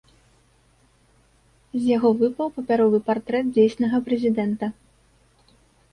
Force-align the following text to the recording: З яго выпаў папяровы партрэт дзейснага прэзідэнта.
З 1.75 1.81
яго 1.89 2.11
выпаў 2.23 2.47
папяровы 2.57 3.03
партрэт 3.11 3.45
дзейснага 3.57 3.97
прэзідэнта. 4.09 4.65